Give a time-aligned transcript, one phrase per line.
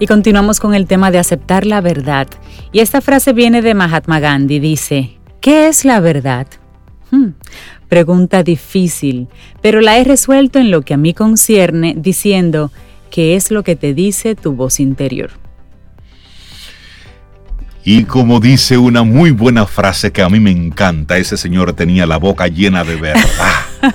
[0.00, 2.26] Y continuamos con el tema de aceptar la verdad.
[2.72, 4.58] Y esta frase viene de Mahatma Gandhi.
[4.58, 6.46] Dice, ¿qué es la verdad?
[7.10, 7.32] Hmm,
[7.86, 9.28] pregunta difícil,
[9.60, 12.72] pero la he resuelto en lo que a mí concierne diciendo,
[13.10, 15.32] ¿qué es lo que te dice tu voz interior?
[17.84, 22.06] Y como dice una muy buena frase que a mí me encanta, ese señor tenía
[22.06, 23.24] la boca llena de verdad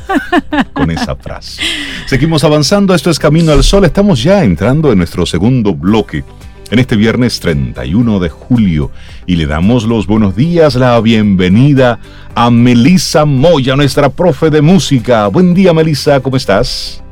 [0.73, 1.61] con esa frase.
[2.07, 6.23] Seguimos avanzando, esto es Camino al Sol, estamos ya entrando en nuestro segundo bloque
[6.71, 8.91] en este viernes 31 de julio
[9.27, 11.99] y le damos los buenos días, la bienvenida
[12.33, 15.27] a Melisa Moya, nuestra profe de música.
[15.27, 17.03] Buen día Melisa, ¿cómo estás?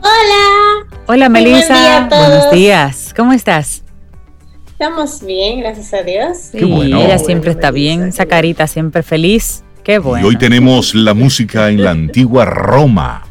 [0.00, 0.86] Hola.
[1.06, 3.83] Hola Melisa, buenos días, ¿cómo estás?
[4.84, 6.36] Estamos bien, gracias a Dios.
[6.52, 9.64] Sí, ella siempre está bien, esa carita siempre feliz.
[9.82, 10.26] Qué bueno.
[10.26, 13.26] Y hoy tenemos la música en la antigua Roma.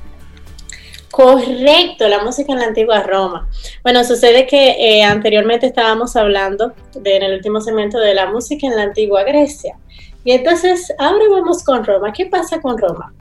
[1.12, 3.48] Correcto, la música en la antigua Roma.
[3.84, 8.76] Bueno, sucede que eh, anteriormente estábamos hablando en el último segmento de la música en
[8.76, 9.78] la antigua Grecia.
[10.24, 12.12] Y entonces ahora vamos con Roma.
[12.14, 13.14] ¿Qué pasa con Roma?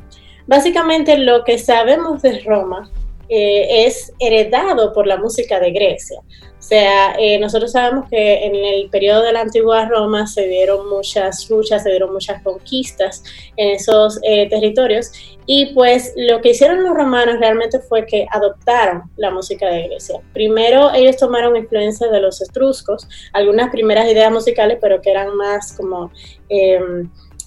[0.47, 2.91] Básicamente lo que sabemos de Roma
[3.29, 6.21] eh, es heredado por la música de Grecia.
[6.63, 10.89] O sea, eh, nosotros sabemos que en el periodo de la antigua Roma se dieron
[10.89, 13.25] muchas luchas, se dieron muchas conquistas
[13.57, 15.11] en esos eh, territorios
[15.45, 20.21] y pues lo que hicieron los romanos realmente fue que adoptaron la música de Grecia.
[20.33, 25.73] Primero ellos tomaron influencia de los etruscos, algunas primeras ideas musicales, pero que eran más
[25.77, 26.13] como...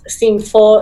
[0.06, 0.39] Sin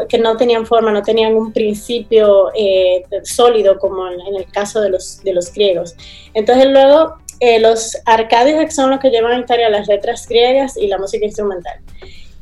[0.10, 4.90] que no tenían forma, no tenían un principio eh, sólido como en, el caso de
[4.90, 5.22] los,
[5.54, 5.96] griegos.
[6.34, 10.88] Entonces luego eh, los arcadios son los que llevan a Italia las letras griegas y
[10.88, 11.80] la música instrumental.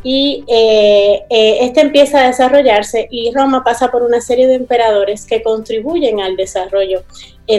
[0.03, 5.43] Y eh, este empieza a desarrollarse y Roma pasa por una serie de emperadores que
[5.43, 7.03] contribuyen al desarrollo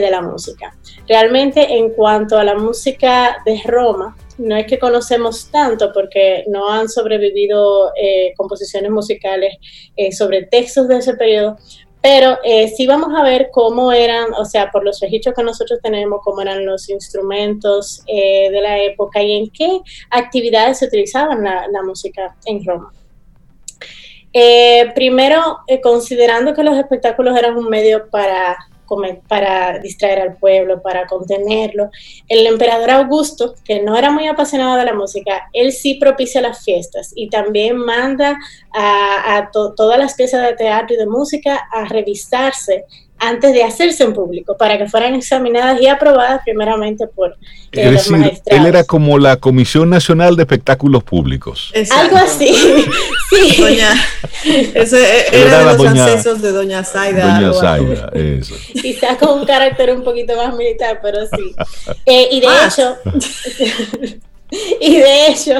[0.01, 0.75] de la música.
[1.07, 6.69] Realmente en cuanto a la música de Roma, no es que conocemos tanto porque no
[6.69, 9.57] han sobrevivido eh, composiciones musicales
[9.97, 11.57] eh, sobre textos de ese periodo,
[12.03, 15.79] pero eh, sí vamos a ver cómo eran, o sea, por los registros que nosotros
[15.83, 21.69] tenemos, cómo eran los instrumentos de la época y en qué actividades se utilizaban la,
[21.69, 22.92] la música en Roma.
[24.97, 28.57] primero, considerando que los espectáculos eran un medio para
[29.29, 31.91] para distraer al pueblo, para contenerlo.
[32.29, 36.64] El emperador Augusto, que no era muy apasionado de la música, él sí propicia las
[36.64, 38.39] fiestas y también manda
[38.73, 42.85] a, todas las piezas de teatro y de música a revisarse
[43.22, 47.36] antes de hacerse en público, para que fueran examinadas y aprobadas primeramente por
[47.70, 51.72] eh, los Él era como la Comisión Nacional de Espectáculos Públicos.
[51.92, 52.52] Algo así.
[53.30, 53.62] sí.
[53.62, 53.94] Doña,
[54.74, 57.38] ese era, de los ancestros de Doña Zaida.
[57.38, 58.56] Doña Zaida, eso.
[58.72, 61.54] Quizás con un carácter un poquito más militar, pero sí.
[62.06, 62.96] Eh, y de hecho,
[64.80, 65.55] y de hecho,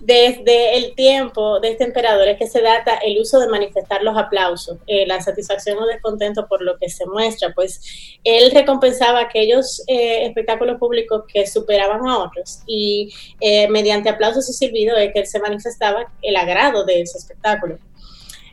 [0.00, 4.16] desde el tiempo de este emperador es que se data el uso de manifestar los
[4.16, 9.82] aplausos, eh, la satisfacción o descontento por lo que se muestra, pues él recompensaba aquellos
[9.88, 15.20] eh, espectáculos públicos que superaban a otros y eh, mediante aplausos y silbidos es que
[15.20, 17.78] él se manifestaba el agrado de ese espectáculo.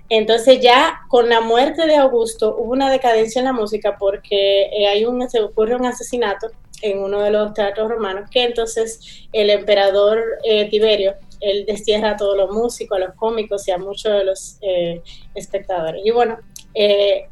[0.09, 5.05] Entonces ya con la muerte de Augusto hubo una decadencia en la música porque hay
[5.05, 6.47] un, se ocurre un asesinato
[6.81, 12.17] en uno de los teatros romanos, que entonces el emperador eh, Tiberio, él destierra a
[12.17, 15.01] todos los músicos, a los cómicos y a muchos de los eh,
[15.35, 16.01] espectadores.
[16.03, 16.39] Y bueno,
[16.73, 17.27] eh,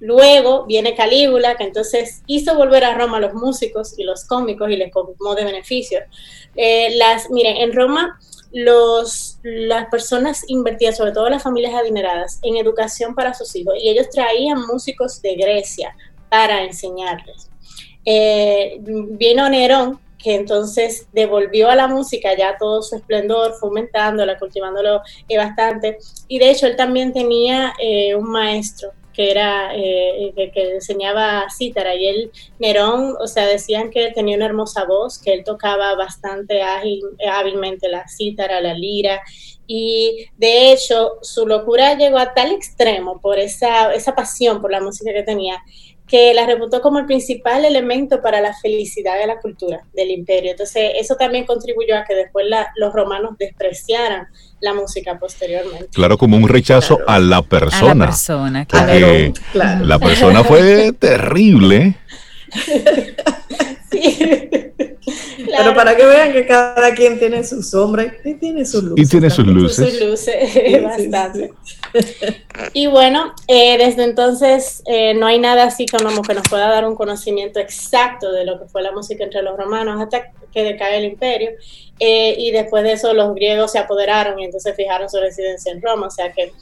[0.00, 4.70] luego viene Calígula, que entonces hizo volver a Roma a los músicos y los cómicos
[4.70, 6.02] y les cobró de beneficios.
[6.54, 8.18] las, miren, en Roma
[8.52, 13.88] los, las personas invertían, sobre todo las familias adineradas, en educación para sus hijos y
[13.88, 15.94] ellos traían músicos de Grecia
[16.28, 17.50] para enseñarles.
[18.04, 25.02] Eh, vino Nerón, que entonces devolvió a la música ya todo su esplendor, fomentándola, cultivándolo
[25.28, 25.98] eh, bastante.
[26.26, 31.96] Y de hecho él también tenía eh, un maestro que era que, enseñaba cítara.
[31.96, 36.62] Y él Nerón, o sea, decían que tenía una hermosa voz, que él tocaba bastante
[36.62, 39.20] ágil, hábilmente la cítara, la lira.
[39.66, 44.80] Y de hecho su locura llegó a tal extremo por esa, esa pasión por la
[44.80, 45.60] música que tenía
[46.08, 50.52] que la reputó como el principal elemento para la felicidad de la cultura del imperio.
[50.52, 52.46] Entonces, eso también contribuyó a que después
[52.76, 54.26] los romanos despreciaran
[54.60, 55.88] la música posteriormente.
[55.92, 57.92] Claro, como un rechazo a la persona.
[57.92, 59.32] A la persona, claro.
[59.84, 61.94] La persona fue terrible.
[63.90, 64.18] sí.
[65.36, 69.06] Pero para que vean que cada quien tiene su sombra y tiene sus luces.
[69.06, 69.90] Y tiene sus luces.
[69.90, 71.52] Sus luces, bastante.
[72.72, 76.86] Y bueno, eh, desde entonces eh, no hay nada así como que nos pueda dar
[76.86, 80.98] un conocimiento exacto de lo que fue la música entre los romanos hasta que decae
[80.98, 81.50] el imperio.
[82.00, 85.82] Eh, y después de eso los griegos se apoderaron y entonces fijaron su residencia en
[85.82, 86.08] Roma.
[86.08, 86.52] O sea que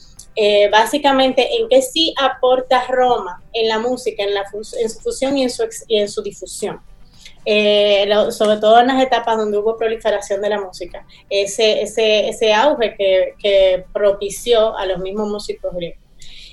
[0.70, 5.44] básicamente en qué sí aporta Roma en la música, en, la en su fusión y
[5.44, 6.80] en su, y en su difusión.
[7.48, 12.52] Eh, sobre todo en las etapas donde hubo proliferación de la música, ese, ese, ese
[12.52, 12.96] auge
[13.38, 16.00] que, propició a los mismos músicos griegos.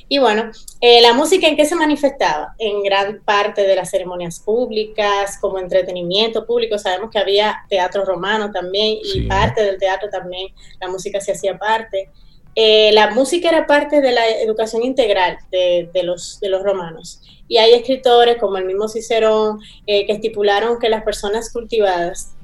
[0.08, 0.52] Y bueno,
[0.82, 2.54] eh, la música en qué se manifestaba?
[2.60, 6.78] En gran parte de las ceremonias públicas, como entretenimiento público.
[6.78, 11.58] Sabemos que había teatro romano también y parte del teatro también, la música se hacía
[11.58, 12.12] parte.
[12.56, 17.20] Eh, la música era parte de la educación integral de, los, de los romanos.
[17.48, 22.36] Y hay escritores como el mismo Cicerón eh, que estipularon que las personas cultivadas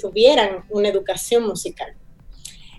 [0.00, 1.94] tuvieran una educación musical.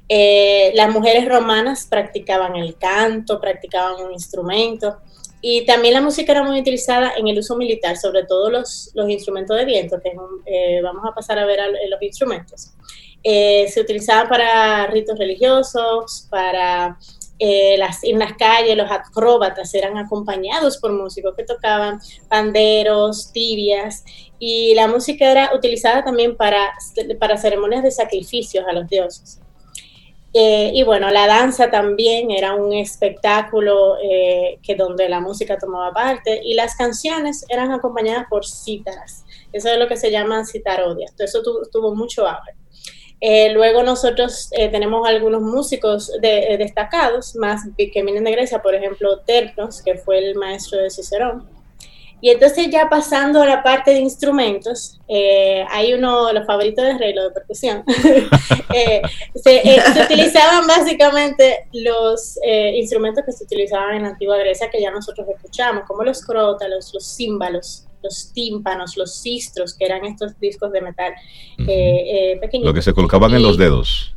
[0.08, 4.98] Eh, las mujeres romanas practicaban el canto, practicaban un instrumento
[5.42, 9.10] y también la música era muy utilizada en el uso militar, sobre todo los, los
[9.10, 10.14] instrumentos de viento, que
[10.46, 11.60] eh, vamos a pasar a ver
[11.90, 12.74] los instrumentos.
[13.24, 16.98] se utilizaban para ritos religiosos, para
[17.44, 22.00] eh, las, en las calles los acróbatas eran acompañados por músicos que tocaban
[22.30, 24.06] panderos, tibias,
[24.38, 26.72] y la música era utilizada también para,
[27.20, 29.42] para ceremonias de sacrificios a los dioses.
[30.34, 35.92] Eh, y bueno, la danza también era un espectáculo eh, que donde la música tomaba
[35.92, 39.26] parte y las canciones eran acompañadas por cítaras.
[39.52, 41.08] Eso es lo que se llama citarodia.
[41.18, 41.42] Eso
[41.72, 42.61] tuvo mucho auge.
[43.24, 48.74] Eh, luego nosotros eh, tenemos algunos músicos eh, destacados, más que vienen de Grecia, por
[48.74, 51.48] ejemplo, Terpnos, que fue el maestro de Cicerón.
[52.20, 55.00] Y entonces ya pasando a la parte de instrumentos,
[55.70, 57.84] hay uno de los favoritos de Rey, lo de percusión.
[59.36, 62.38] se, utilizaban básicamente los
[62.76, 66.92] instrumentos que se utilizaban en la antigua Grecia, que ya nosotros escuchamos, como los crótalos,
[66.94, 71.14] los címbalos, los tímpanos, los cistros, que eran estos discos de metal
[71.60, 72.66] eh, eh, pequeños.
[72.66, 74.16] Lo que se colocaban en los dedos.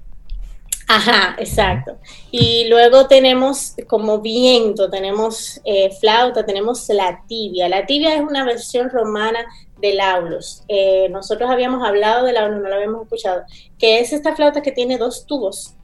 [0.87, 1.97] Ajá, exacto.
[2.31, 7.69] Y luego tenemos como viento, tenemos eh, flauta, tenemos la tibia.
[7.69, 9.41] La tibia es una versión romana
[9.81, 10.63] del aulos.
[11.11, 13.43] nosotros habíamos hablado del aulos, no lo habíamos escuchado,
[13.79, 15.75] que es esta flauta que tiene dos tubos,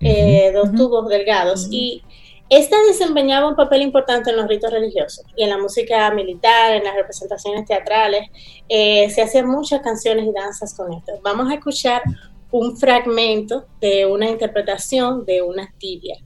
[0.00, 1.68] dos tubos delgados.
[1.70, 2.02] Y
[2.50, 6.84] esta desempeñaba un papel importante en los ritos religiosos y en la música militar, en
[6.84, 8.28] las representaciones teatrales.
[8.68, 11.12] Eh, se hacían muchas canciones y danzas con esto.
[11.22, 12.02] Vamos a escuchar
[12.50, 16.16] un fragmento de una interpretación de una tibia.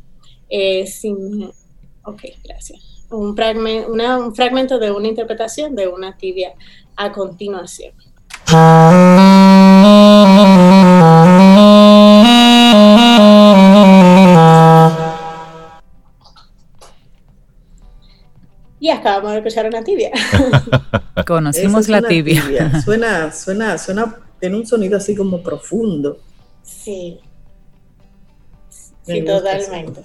[0.50, 0.86] Eh,
[2.04, 3.06] ok, gracias.
[3.10, 6.52] Un, un fragmento de una interpretación de una tibia
[6.96, 7.94] a continuación.
[18.98, 20.10] Acabamos de escuchar una tibia.
[21.26, 22.42] Conocimos la tibia.
[22.84, 26.18] Suena, suena, suena, tiene un sonido así como profundo.
[26.62, 27.20] Sí.
[29.02, 30.02] Sí, totalmente.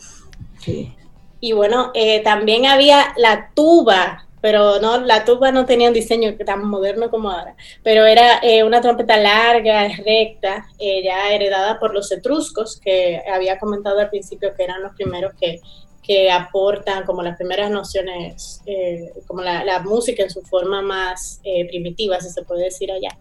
[1.40, 6.36] Y bueno, eh, también había la tuba, pero no, la tuba no tenía un diseño
[6.46, 11.94] tan moderno como ahora, pero era eh, una trompeta larga, recta, eh, ya heredada por
[11.94, 15.60] los etruscos, que había comentado al principio que eran los primeros que
[16.04, 21.66] que aportan como las primeras nociones, eh, como la, música en su forma más eh,
[21.68, 23.18] primitiva, si se puede decir allá.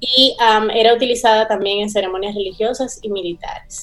[0.00, 0.36] Y
[0.74, 3.80] era utilizada también en ceremonias religiosas y militares.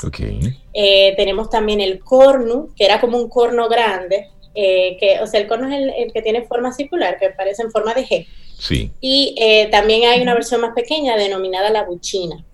[0.73, 5.47] Eh, tenemos también el cornu, que era como un corno grande, que, o sea, el
[5.47, 8.27] corno es el, que tiene forma circular, que parece en forma de G.
[8.57, 8.91] Sí.
[9.01, 9.35] Y
[9.71, 12.45] también hay una versión más pequeña denominada la buchina.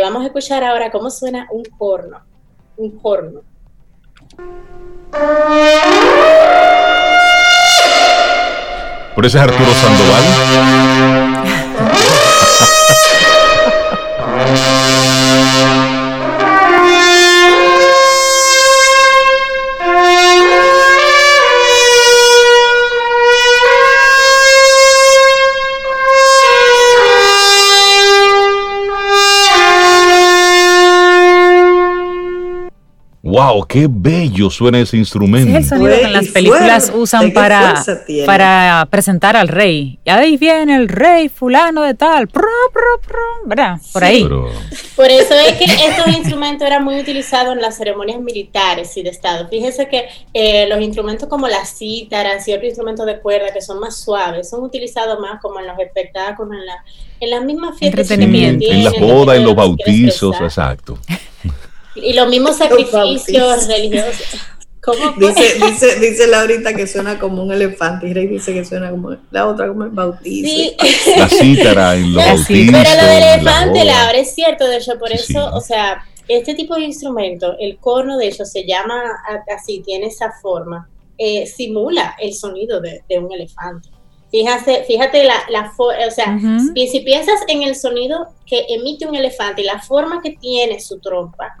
[0.00, 2.22] vamos a escuchar ahora cómo suena un corno.
[2.78, 3.42] Un corno.
[9.14, 10.93] Por ese es Arturo Sandoval.
[33.24, 33.66] ¡Wow!
[33.66, 35.48] ¡Qué bello suena ese instrumento!
[35.48, 37.82] Es el sonido que en las películas fuerte, usan para,
[38.26, 39.98] para presentar al rey.
[40.04, 42.28] Y ahí viene el rey fulano de tal.
[42.28, 43.78] Pro, pro, pro, ¿Verdad?
[43.94, 44.22] Por sí, ahí.
[44.24, 44.50] Pero...
[44.94, 49.08] Por eso es que estos instrumentos eran muy utilizados en las ceremonias militares y de
[49.08, 49.48] Estado.
[49.48, 50.04] Fíjese que
[50.34, 54.50] eh, los instrumentos como las cítaras y otros instrumentos de cuerda que son más suaves
[54.50, 56.84] son utilizados más como en los espectáculos, en, la,
[57.20, 58.10] en las mismas fiestas.
[58.10, 58.66] Entretenimiento.
[58.66, 60.98] Sí, en las bodas, en los bautizos, exacto.
[61.96, 64.40] Y los mismos sacrificios religiosos.
[64.84, 68.90] ¿Cómo dice, dice, dice Laurita que suena como un elefante y Rey dice que suena
[68.90, 70.46] como la otra como el bautizo.
[70.46, 70.76] Sí.
[71.16, 72.82] La cítara en los bautizos.
[72.82, 76.74] Pero lo del elefante, Laura, es cierto, de hecho, por eso, o sea, este tipo
[76.74, 79.02] de instrumento, el corno de hecho se llama
[79.56, 83.88] así, tiene esa forma, eh, simula el sonido de, un elefante.
[84.30, 86.38] Fíjate, fíjate la, la o sea,
[86.74, 90.98] si piensas en el sonido que emite un elefante y la forma que tiene su
[90.98, 91.56] trompa,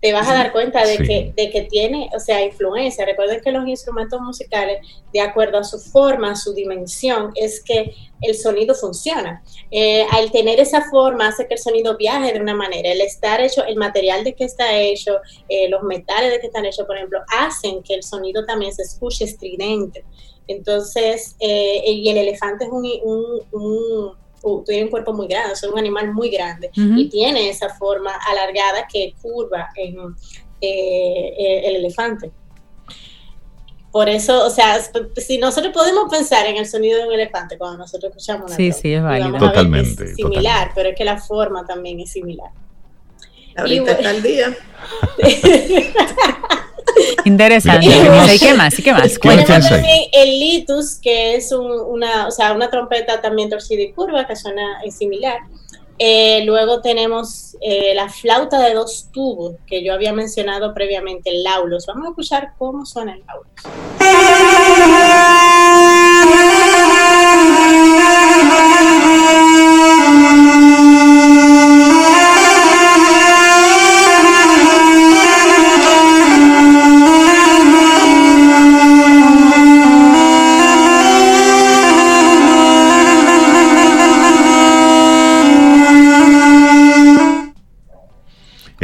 [0.00, 3.04] te vas a dar cuenta de, que, de que tiene, o sea, influencia.
[3.04, 4.78] Recuerden que los instrumentos musicales,
[5.12, 9.42] de acuerdo a su forma, a su dimensión, es que el sonido funciona.
[9.70, 12.90] Eh, al tener esa forma hace que el sonido viaje de una manera.
[12.90, 15.18] El estar hecho, el material de que está hecho,
[15.50, 18.82] eh, los metales de que están hechos, por ejemplo, hacen que el sonido también se
[18.82, 20.04] escuche estridente.
[20.46, 24.19] Entonces, eh, y el elefante es un
[24.64, 28.86] tiene un cuerpo muy grande, es un animal muy grande y tiene esa forma alargada
[28.90, 29.98] que curva en
[30.60, 32.30] eh, eh, el elefante.
[33.92, 34.78] Por eso, o sea,
[35.16, 38.70] si nosotros podemos pensar en el sonido de un elefante cuando nosotros escuchamos una Sí,
[38.72, 39.36] sí, es válido.
[39.36, 40.04] Totalmente.
[40.04, 42.50] Es similar, pero es que la forma también es similar.
[43.56, 44.56] Ahorita está el día.
[47.24, 47.86] Interesante.
[47.86, 47.90] ¿Y
[48.38, 48.78] qué más?
[48.78, 49.18] ¿Y qué más?
[49.18, 54.26] Tenemos también el litus, que es una, o sea, una trompeta también torcida y curva,
[54.26, 55.38] que suena similar.
[56.02, 61.42] Eh, luego tenemos eh, la flauta de dos tubos, que yo había mencionado previamente, el
[61.42, 61.84] laulos.
[61.86, 63.50] Vamos a escuchar cómo suena el laulos.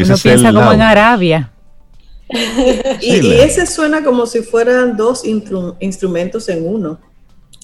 [0.06, 1.50] Uno piensa como en Arabia.
[3.00, 6.98] y, ese suena como si fueran dos instrumentos en uno.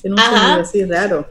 [0.03, 1.29] En un así raro.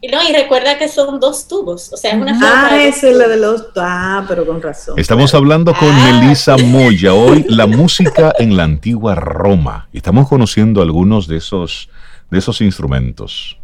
[0.00, 3.16] Y no, y recuerda que son dos tubos, o sea, es una Ah, esa es
[3.16, 3.64] la de los.
[3.76, 4.98] Ah, pero con razón.
[4.98, 6.20] Estamos hablando con ah.
[6.20, 9.88] Melissa Moya hoy, la música en la antigua Roma.
[9.94, 11.88] Estamos conociendo algunos de esos,
[12.30, 13.58] de esos instrumentos.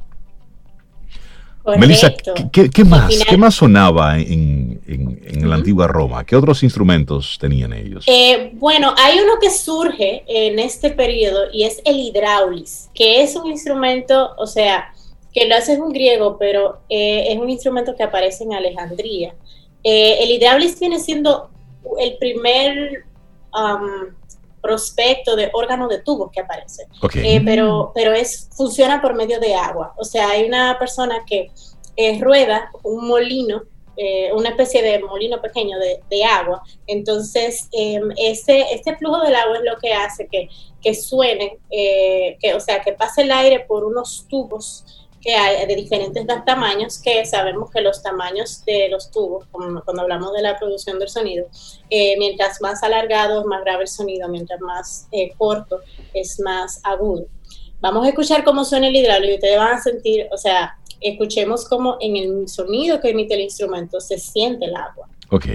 [1.79, 2.13] Melissa,
[2.53, 4.81] ¿qué, más, ¿qué más sonaba en,
[5.43, 6.25] la antigua Roma?
[6.25, 8.05] ¿Qué otros instrumentos tenían ellos?
[8.09, 13.37] Eh, bueno, hay uno que surge en este periodo y es el hidráulis, que es
[13.37, 14.93] un instrumento, o sea,
[15.33, 19.35] que lo hace un griego, pero eh, es un instrumento que aparece en Alejandría.
[19.85, 21.51] Eh, el hidráulis viene siendo
[21.99, 23.05] el primer
[23.55, 24.15] um,
[24.63, 26.87] prospecto de órgano de tubo que aparece.
[27.17, 29.93] Eh, pero pero es, funciona por medio de agua.
[29.99, 31.51] O sea, hay una persona que
[31.97, 33.65] eh, rueda un molino,
[33.97, 36.63] eh, una especie de molino pequeño de, agua.
[36.87, 40.49] Entonces, em, este, este flujo del agua es lo que hace que,
[40.81, 45.77] que suene, que, o sea, que pase el aire por unos tubos que hay de
[45.77, 50.99] diferentes tamaños, que sabemos que los tamaños de los tubos, cuando hablamos de la producción
[50.99, 51.47] del sonido,
[51.89, 55.81] eh, mientras más alargado, más grave el sonido, mientras más eh, corto,
[56.13, 57.27] es más agudo.
[57.81, 61.69] Vamos a escuchar cómo suena el hidráulico y ustedes van a sentir, o sea, escuchemos
[61.69, 65.09] cómo en el sonido que emite el instrumento se siente el agua.
[65.31, 65.47] Ok.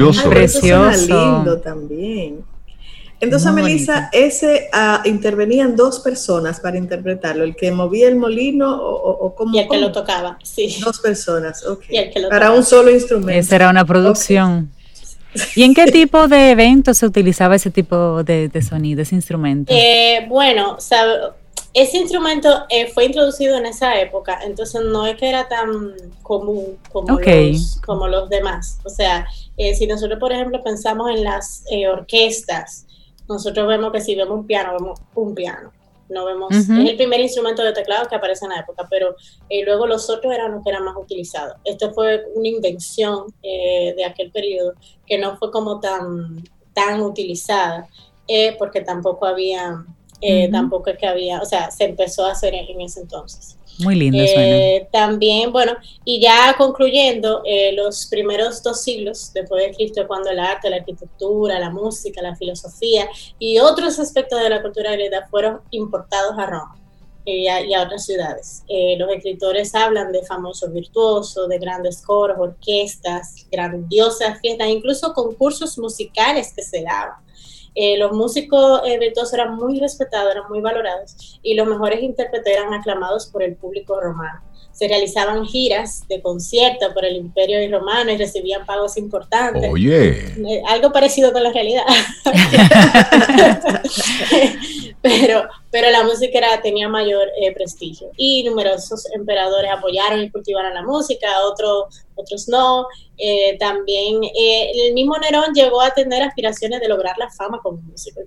[0.00, 0.30] Precioso.
[0.30, 1.36] Precioso.
[1.36, 2.44] lindo también.
[3.20, 9.34] Entonces, Melissa, ese uh, intervenían dos personas para interpretarlo, el que movía el molino o,
[9.34, 9.54] como...
[9.54, 10.78] Y el que lo tocaba, sí.
[10.82, 11.84] Dos personas, ok.
[12.30, 13.38] para un solo instrumento.
[13.38, 14.70] Esa era una producción.
[15.54, 19.70] ¿Y en qué tipo de eventos se utilizaba ese tipo de, sonido, ese instrumento?
[19.76, 20.78] Eh, bueno,
[21.72, 26.78] ese instrumento eh, fue introducido en esa época, entonces no es que era tan común
[26.92, 28.78] como, los, como los demás.
[28.84, 32.86] O sea, eh, si nosotros, por ejemplo, pensamos en las eh, orquestas,
[33.30, 35.72] nosotros vemos que si vemos un piano, vemos un piano.
[36.08, 39.14] no vemos, es el primer instrumento de teclado que aparece en la época, pero
[39.48, 41.54] eh, luego los otros eran los que eran más utilizados.
[41.64, 44.74] Esto fue una invención eh, de aquel periodo
[45.06, 46.42] que no fue como tan,
[46.74, 47.88] tan utilizada,
[48.26, 49.84] eh, porque tampoco había,
[50.50, 53.56] tampoco es que había, o sea, se empezó a hacer en ese entonces.
[53.80, 55.72] Muy lindo eh, También, bueno,
[56.04, 60.76] y ya concluyendo, eh, los primeros dos siglos después de Cristo, cuando el arte, la
[60.76, 63.08] arquitectura, la música, la filosofía
[63.38, 66.76] y otros aspectos de la cultura griega fueron importados a Roma
[67.24, 68.64] y a, otras ciudades.
[68.68, 75.78] Eh, los escritores hablan de famosos virtuosos, de grandes coros, orquestas, grandiosas fiestas, incluso concursos
[75.78, 77.16] musicales que se daban.
[77.74, 82.56] Eh, los músicos eh, virtuosos eran muy respetados, eran muy valorados y los mejores intérpretes
[82.56, 84.40] eran aclamados por el público romano.
[84.72, 89.70] Se realizaban giras de concierto por el imperio romano y recibían pagos importantes.
[89.70, 90.10] Oye.
[90.10, 91.84] Eh, algo parecido con la realidad.
[95.02, 98.08] pero, pero la música era, tenía mayor eh, prestigio.
[98.16, 102.86] Y numerosos emperadores apoyaron y cultivaron la música, otros, otros no.
[103.16, 107.80] Eh, también eh, el mismo Nerón llegó a tener aspiraciones de lograr la fama como
[107.82, 108.20] músico,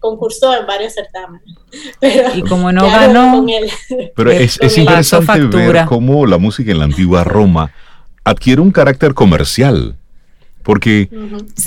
[0.00, 1.46] concursó en varios certámenes.
[2.00, 3.44] Pero y como no ganó,
[4.16, 7.72] pero es, es interesante ver cómo la música en la antigua Roma
[8.24, 9.96] adquiere un carácter comercial
[10.62, 11.08] porque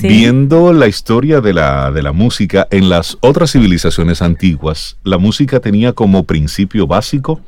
[0.02, 5.60] viendo la historia de la, de la música en las otras civilizaciones antiguas, la música
[5.60, 7.40] tenía como principio básico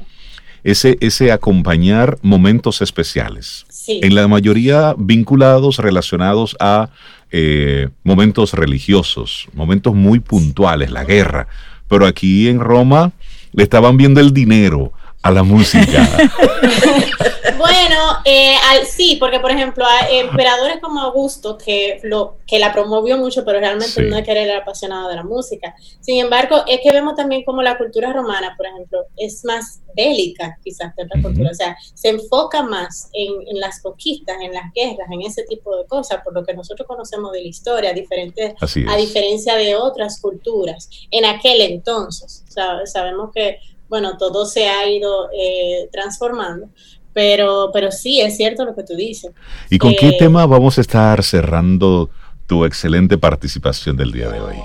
[0.64, 3.66] ese, ese acompañar momentos especiales.
[3.86, 6.88] En la mayoría vinculados, relacionados a
[7.30, 11.48] eh, momentos religiosos, momentos muy puntuales, la guerra.
[11.88, 13.12] Pero aquí en Roma
[13.52, 14.92] le estaban viendo el dinero
[15.24, 16.06] a la música.
[17.56, 23.16] Bueno, eh, sí, porque por ejemplo, hay emperadores como Augusto, que, lo, que la promovió
[23.16, 25.74] mucho, pero realmente no es que era apasionado de la música.
[26.00, 30.58] Sin embargo, es que vemos también como la cultura romana, por ejemplo, es más bélica
[30.62, 34.72] quizás que otra cultura, o sea, se enfoca más en, en, las conquistas, en las
[34.74, 38.54] guerras, en ese tipo de cosas, por lo que nosotros conocemos de la historia, diferente,
[38.88, 42.44] a diferencia de otras culturas en aquel entonces.
[42.86, 43.58] sabemos que,
[43.94, 46.68] bueno, todo se ha ido eh, transformando,
[47.12, 49.30] pero, pero sí, es cierto lo que tú dices.
[49.70, 52.10] ¿Y con qué eh, tema vamos a estar cerrando
[52.48, 54.56] tu excelente participación del día de hoy?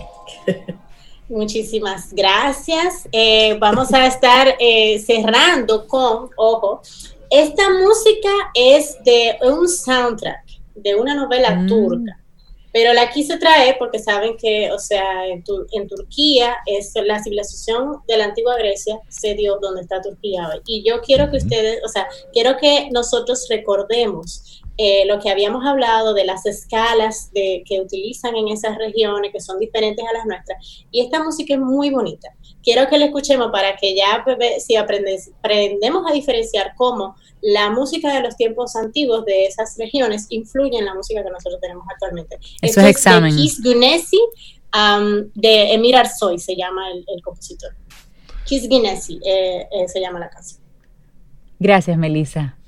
[1.29, 3.07] Muchísimas gracias.
[3.11, 6.81] Eh, vamos a estar eh, cerrando con, ojo,
[7.29, 10.43] esta música es de un soundtrack
[10.73, 11.67] de una novela mm.
[11.67, 12.18] turca.
[12.71, 18.01] Pero la quise traer porque saben que, o sea, en, en, Turquía, es la civilización
[18.07, 20.61] de la antigua Grecia se dio donde está Turquía hoy.
[20.67, 25.65] Y yo quiero que ustedes, o sea, quiero que nosotros recordemos eh, lo que habíamos
[25.65, 30.25] hablado de las escalas de, que utilizan en esas regiones, que son diferentes a las
[30.25, 30.85] nuestras.
[30.89, 32.29] Y esta música es muy bonita.
[32.63, 34.23] Quiero que la escuchemos para que ya,
[34.65, 40.77] si aprendemos a diferenciar cómo la música de los tiempos antiguos de esas regiones influye
[40.77, 42.37] en la música que nosotros tenemos actualmente.
[42.61, 43.35] Eso es examen.
[43.35, 44.21] De Kis Gunesi,
[44.73, 47.75] um, de Emir Arsoy, se llama el, compositor.
[48.45, 50.61] Kis Gunesi eh, eh, se llama la canción.
[51.59, 52.58] Gracias, Melissa.